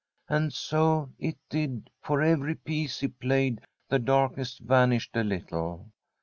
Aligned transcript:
And 0.27 0.51
so 0.51 1.11
it 1.19 1.37
did, 1.47 1.91
for 2.01 2.23
every 2.23 2.55
piece 2.55 3.01
he 3.01 3.07
played 3.07 3.61
the 3.87 3.99
darkness 3.99 4.57
vanished 4.57 5.11
a 5.15 5.23
little. 5.23 5.91